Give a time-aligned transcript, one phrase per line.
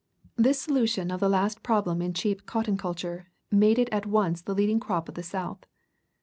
[0.35, 4.55] ]This solution of the last problem in cheap cotton culture made it at once the
[4.55, 5.63] leading crop of the South.